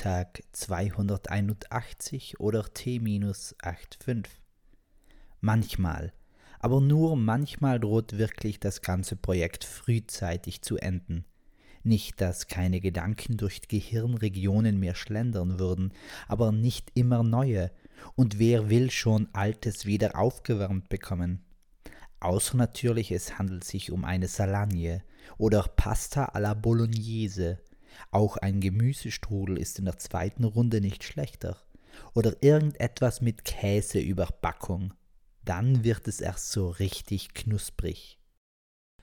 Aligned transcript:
Tag 0.00 0.42
281 0.52 2.40
oder 2.40 2.64
T-85. 2.64 4.24
Manchmal, 5.42 6.14
aber 6.58 6.80
nur 6.80 7.16
manchmal 7.16 7.78
droht 7.78 8.16
wirklich 8.16 8.58
das 8.58 8.80
ganze 8.80 9.16
Projekt 9.16 9.64
frühzeitig 9.64 10.62
zu 10.62 10.78
enden. 10.78 11.26
Nicht, 11.82 12.18
dass 12.22 12.46
keine 12.46 12.80
Gedanken 12.80 13.36
durch 13.36 13.68
Gehirnregionen 13.68 14.80
mehr 14.80 14.94
schlendern 14.94 15.58
würden, 15.58 15.92
aber 16.28 16.50
nicht 16.50 16.90
immer 16.94 17.22
neue, 17.22 17.70
und 18.14 18.38
wer 18.38 18.70
will 18.70 18.90
schon 18.90 19.28
Altes 19.34 19.84
wieder 19.84 20.16
aufgewärmt 20.18 20.88
bekommen? 20.88 21.44
Außer 22.20 22.56
natürlich, 22.56 23.12
es 23.12 23.38
handelt 23.38 23.64
sich 23.64 23.92
um 23.92 24.06
eine 24.06 24.28
Salagne 24.28 25.02
oder 25.36 25.62
Pasta 25.62 26.24
alla 26.24 26.54
Bolognese. 26.54 27.58
Auch 28.10 28.36
ein 28.36 28.60
Gemüsestrudel 28.60 29.58
ist 29.58 29.78
in 29.78 29.84
der 29.84 29.98
zweiten 29.98 30.44
Runde 30.44 30.80
nicht 30.80 31.04
schlechter. 31.04 31.56
Oder 32.14 32.42
irgendetwas 32.42 33.20
mit 33.20 33.44
Käseüberbackung. 33.44 34.94
Dann 35.44 35.84
wird 35.84 36.06
es 36.08 36.20
erst 36.20 36.52
so 36.52 36.68
richtig 36.68 37.34
knusprig. 37.34 38.18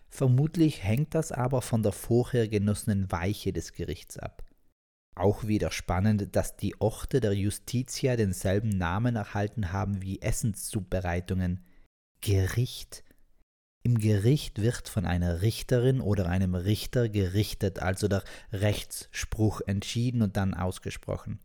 Vermutlich 0.10 0.84
hängt 0.84 1.14
das 1.16 1.32
aber 1.32 1.62
von 1.62 1.84
der 1.84 1.92
vorher 1.92 2.48
genossenen 2.48 3.12
Weiche 3.12 3.54
des 3.54 3.74
Gerichts 3.74 4.18
ab. 4.18 4.44
Auch 5.16 5.48
wieder 5.48 5.72
spannend, 5.72 6.36
dass 6.36 6.58
die 6.58 6.80
Orte 6.80 7.20
der 7.20 7.34
Justitia 7.34 8.16
denselben 8.16 8.70
Namen 8.70 9.16
erhalten 9.16 9.72
haben 9.72 10.02
wie 10.02 10.22
Essenszubereitungen. 10.22 11.66
Gericht. 12.22 13.04
Im 13.88 14.00
Gericht 14.00 14.62
wird 14.62 14.90
von 14.90 15.06
einer 15.06 15.42
Richterin 15.42 16.02
oder 16.02 16.28
einem 16.28 16.56
Richter 16.56 17.08
gerichtet, 17.08 17.80
also 17.80 18.10
der 18.10 18.22
Rechtsspruch 18.52 19.62
entschieden 19.66 20.22
und 20.22 20.36
dann 20.36 20.54
ausgesprochen. 20.54 21.40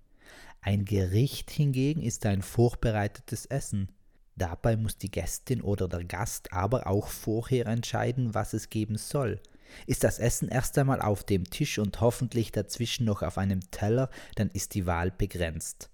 Ein 0.60 0.84
Gericht 0.84 1.52
hingegen 1.52 2.02
ist 2.02 2.26
ein 2.26 2.42
vorbereitetes 2.42 3.46
Essen. 3.46 3.92
Dabei 4.34 4.76
muss 4.76 4.98
die 4.98 5.12
Gästin 5.12 5.62
oder 5.62 5.86
der 5.86 6.02
Gast 6.02 6.52
aber 6.52 6.88
auch 6.88 7.06
vorher 7.06 7.66
entscheiden, 7.66 8.34
was 8.34 8.54
es 8.54 8.70
geben 8.70 8.98
soll. 8.98 9.40
Ist 9.86 10.02
das 10.02 10.18
Essen 10.18 10.48
erst 10.48 10.76
einmal 10.78 11.00
auf 11.00 11.22
dem 11.22 11.44
Tisch 11.44 11.78
und 11.78 12.00
hoffentlich 12.00 12.50
dazwischen 12.50 13.04
noch 13.04 13.22
auf 13.22 13.38
einem 13.38 13.60
Teller, 13.70 14.10
dann 14.34 14.50
ist 14.50 14.74
die 14.74 14.86
Wahl 14.86 15.12
begrenzt. 15.12 15.90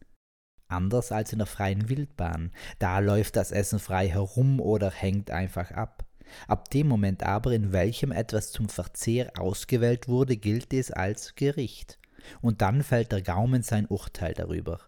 Anders 0.67 1.13
als 1.13 1.31
in 1.31 1.41
der 1.41 1.47
freien 1.47 1.91
Wildbahn, 1.91 2.53
da 2.79 3.01
läuft 3.01 3.37
das 3.37 3.53
Essen 3.53 3.79
frei 3.79 4.09
herum 4.09 4.63
oder 4.63 4.91
hängt 4.91 5.31
einfach 5.31 5.73
ab. 5.73 6.08
Ab 6.47 6.71
dem 6.71 6.89
Moment 6.89 7.23
aber, 7.23 7.53
in 7.53 7.73
welchem 7.73 8.13
etwas 8.13 8.53
zum 8.53 8.69
Verzehr 8.69 9.33
ausgewählt 9.39 10.09
wurde, 10.09 10.37
gilt 10.37 10.73
es 10.73 10.91
als 10.91 11.35
Gericht. 11.35 11.99
Und 12.41 12.63
dann 12.63 12.83
fällt 12.83 13.13
der 13.13 13.23
Gaumen 13.23 13.63
sein 13.63 13.87
Urteil 13.87 14.35
darüber. 14.35 14.81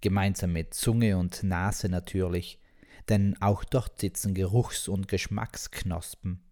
Gemeinsam 0.00 0.52
mit 0.52 0.74
Zunge 0.74 1.16
und 1.18 1.42
Nase 1.42 1.88
natürlich 1.88 2.60
denn 3.08 3.40
auch 3.40 3.64
dort 3.64 4.00
sitzen 4.00 4.34
Geruchs- 4.34 4.88
und 4.88 5.08
Geschmacksknospen. 5.08 6.42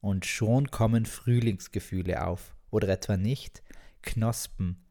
Und 0.00 0.24
schon 0.24 0.70
kommen 0.70 1.04
Frühlingsgefühle 1.04 2.26
auf, 2.26 2.54
oder 2.70 2.88
etwa 2.88 3.16
nicht? 3.16 3.62
Knospen. 4.02 4.84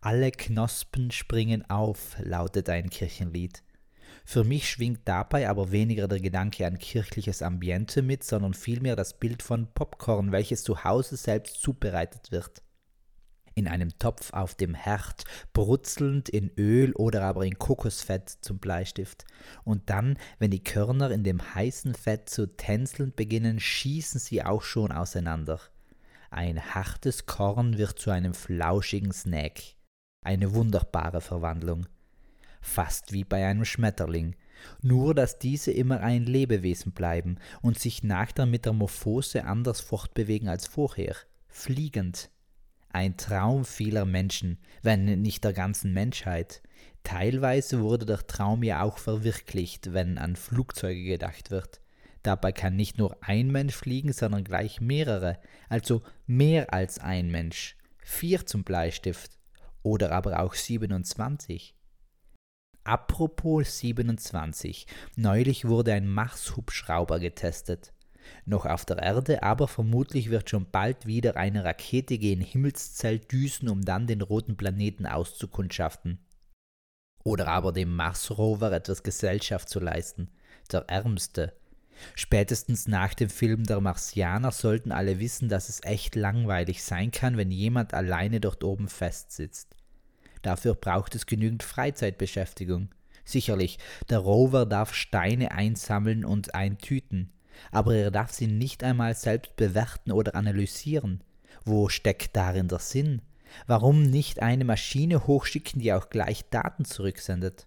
Alle 0.00 0.32
Knospen 0.32 1.10
springen 1.10 1.68
auf, 1.70 2.16
lautet 2.20 2.68
ein 2.68 2.90
Kirchenlied. 2.90 3.62
Für 4.24 4.44
mich 4.44 4.68
schwingt 4.68 5.00
dabei 5.06 5.48
aber 5.48 5.72
weniger 5.72 6.08
der 6.08 6.20
Gedanke 6.20 6.66
an 6.66 6.78
kirchliches 6.78 7.42
Ambiente 7.42 8.02
mit, 8.02 8.24
sondern 8.24 8.54
vielmehr 8.54 8.96
das 8.96 9.18
Bild 9.18 9.42
von 9.42 9.68
Popcorn, 9.72 10.32
welches 10.32 10.62
zu 10.62 10.84
Hause 10.84 11.16
selbst 11.16 11.60
zubereitet 11.60 12.30
wird 12.30 12.62
in 13.60 13.68
einem 13.68 13.96
Topf 13.98 14.32
auf 14.32 14.54
dem 14.54 14.74
Herd, 14.74 15.24
brutzelnd 15.52 16.28
in 16.28 16.50
Öl 16.56 16.92
oder 16.94 17.22
aber 17.22 17.44
in 17.44 17.58
Kokosfett 17.58 18.28
zum 18.40 18.58
Bleistift. 18.58 19.24
Und 19.64 19.90
dann, 19.90 20.18
wenn 20.38 20.50
die 20.50 20.64
Körner 20.64 21.10
in 21.10 21.24
dem 21.24 21.54
heißen 21.54 21.94
Fett 21.94 22.30
zu 22.30 22.56
tänzeln 22.56 23.12
beginnen, 23.14 23.60
schießen 23.60 24.18
sie 24.18 24.42
auch 24.42 24.62
schon 24.62 24.92
auseinander. 24.92 25.60
Ein 26.30 26.74
hartes 26.74 27.26
Korn 27.26 27.76
wird 27.76 27.98
zu 27.98 28.10
einem 28.10 28.34
flauschigen 28.34 29.12
Snack. 29.12 29.60
Eine 30.22 30.54
wunderbare 30.54 31.20
Verwandlung. 31.20 31.86
Fast 32.60 33.12
wie 33.12 33.24
bei 33.24 33.46
einem 33.46 33.64
Schmetterling, 33.64 34.36
nur 34.82 35.14
dass 35.14 35.38
diese 35.38 35.70
immer 35.72 36.00
ein 36.00 36.24
Lebewesen 36.24 36.92
bleiben 36.92 37.38
und 37.62 37.78
sich 37.78 38.02
nach 38.02 38.32
der 38.32 38.46
Metamorphose 38.46 39.44
anders 39.44 39.80
fortbewegen 39.80 40.48
als 40.48 40.66
vorher, 40.66 41.16
fliegend 41.48 42.30
ein 42.92 43.16
Traum 43.16 43.64
vieler 43.64 44.04
Menschen, 44.04 44.58
wenn 44.82 45.04
nicht 45.22 45.44
der 45.44 45.52
ganzen 45.52 45.92
Menschheit. 45.92 46.60
Teilweise 47.04 47.80
wurde 47.80 48.04
der 48.04 48.26
Traum 48.26 48.62
ja 48.62 48.82
auch 48.82 48.98
verwirklicht, 48.98 49.92
wenn 49.92 50.18
an 50.18 50.36
Flugzeuge 50.36 51.04
gedacht 51.04 51.50
wird. 51.50 51.80
Dabei 52.22 52.52
kann 52.52 52.76
nicht 52.76 52.98
nur 52.98 53.16
ein 53.22 53.50
Mensch 53.50 53.74
fliegen, 53.74 54.12
sondern 54.12 54.44
gleich 54.44 54.80
mehrere, 54.80 55.38
also 55.68 56.02
mehr 56.26 56.74
als 56.74 56.98
ein 56.98 57.30
Mensch. 57.30 57.76
Vier 58.04 58.44
zum 58.44 58.64
Bleistift 58.64 59.38
oder 59.82 60.12
aber 60.12 60.40
auch 60.40 60.54
27. 60.54 61.74
Apropos 62.84 63.78
27. 63.78 64.86
Neulich 65.16 65.66
wurde 65.66 65.92
ein 65.92 66.08
Mars-Hubschrauber 66.08 67.20
getestet 67.20 67.92
noch 68.44 68.66
auf 68.66 68.84
der 68.84 68.98
Erde, 68.98 69.42
aber 69.42 69.68
vermutlich 69.68 70.30
wird 70.30 70.50
schon 70.50 70.70
bald 70.70 71.06
wieder 71.06 71.36
eine 71.36 71.64
Rakete 71.64 72.18
gen 72.18 72.40
Himmelszelt 72.40 73.30
düsen, 73.30 73.68
um 73.68 73.82
dann 73.82 74.06
den 74.06 74.22
roten 74.22 74.56
Planeten 74.56 75.06
auszukundschaften. 75.06 76.18
Oder 77.22 77.48
aber 77.48 77.72
dem 77.72 77.94
Mars-Rover 77.94 78.72
etwas 78.72 79.02
Gesellschaft 79.02 79.68
zu 79.68 79.78
leisten, 79.80 80.30
der 80.72 80.88
Ärmste. 80.88 81.52
Spätestens 82.14 82.88
nach 82.88 83.12
dem 83.12 83.28
Film 83.28 83.64
Der 83.64 83.80
Marsianer 83.80 84.52
sollten 84.52 84.90
alle 84.90 85.18
wissen, 85.20 85.50
dass 85.50 85.68
es 85.68 85.82
echt 85.84 86.14
langweilig 86.14 86.82
sein 86.82 87.10
kann, 87.10 87.36
wenn 87.36 87.50
jemand 87.50 87.92
alleine 87.92 88.40
dort 88.40 88.64
oben 88.64 88.88
festsitzt. 88.88 89.76
Dafür 90.42 90.74
braucht 90.74 91.14
es 91.14 91.26
genügend 91.26 91.62
Freizeitbeschäftigung. 91.62 92.88
Sicherlich, 93.24 93.78
der 94.08 94.18
Rover 94.18 94.66
darf 94.66 94.94
Steine 94.94 95.52
einsammeln 95.52 96.24
und 96.24 96.54
eintüten 96.54 97.32
aber 97.70 97.94
er 97.94 98.10
darf 98.10 98.32
sie 98.32 98.46
nicht 98.46 98.82
einmal 98.82 99.14
selbst 99.14 99.56
bewerten 99.56 100.12
oder 100.12 100.34
analysieren. 100.34 101.22
Wo 101.64 101.88
steckt 101.88 102.36
darin 102.36 102.68
der 102.68 102.78
Sinn? 102.78 103.22
Warum 103.66 104.02
nicht 104.02 104.40
eine 104.40 104.64
Maschine 104.64 105.26
hochschicken, 105.26 105.80
die 105.80 105.92
auch 105.92 106.08
gleich 106.08 106.48
Daten 106.50 106.84
zurücksendet? 106.84 107.66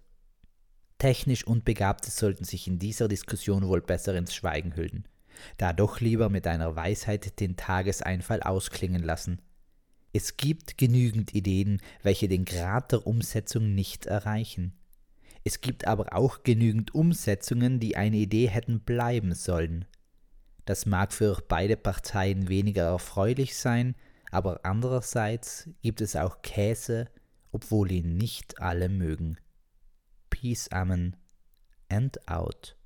Technisch 0.98 1.46
Unbegabte 1.46 2.10
sollten 2.10 2.44
sich 2.44 2.66
in 2.66 2.78
dieser 2.78 3.08
Diskussion 3.08 3.66
wohl 3.68 3.82
besser 3.82 4.14
ins 4.14 4.34
Schweigen 4.34 4.74
hüllen, 4.76 5.06
da 5.58 5.72
doch 5.72 6.00
lieber 6.00 6.30
mit 6.30 6.46
einer 6.46 6.76
Weisheit 6.76 7.38
den 7.40 7.56
Tageseinfall 7.56 8.42
ausklingen 8.42 9.02
lassen. 9.02 9.42
Es 10.16 10.36
gibt 10.36 10.78
genügend 10.78 11.34
Ideen, 11.34 11.82
welche 12.04 12.28
den 12.28 12.44
Grad 12.44 12.92
der 12.92 13.04
Umsetzung 13.04 13.74
nicht 13.74 14.06
erreichen. 14.06 14.72
Es 15.42 15.60
gibt 15.60 15.88
aber 15.88 16.12
auch 16.12 16.44
genügend 16.44 16.94
Umsetzungen, 16.94 17.80
die 17.80 17.96
eine 17.96 18.18
Idee 18.18 18.46
hätten 18.46 18.78
bleiben 18.78 19.34
sollen. 19.34 19.86
Das 20.66 20.86
mag 20.86 21.12
für 21.12 21.42
beide 21.48 21.76
Parteien 21.76 22.48
weniger 22.48 22.84
erfreulich 22.84 23.56
sein, 23.56 23.96
aber 24.30 24.60
andererseits 24.62 25.68
gibt 25.82 26.00
es 26.00 26.14
auch 26.14 26.42
Käse, 26.42 27.08
obwohl 27.50 27.90
ihn 27.90 28.16
nicht 28.16 28.60
alle 28.60 28.88
mögen. 28.88 29.38
Peace, 30.30 30.68
Amen 30.70 31.16
and 31.88 32.28
out. 32.28 32.76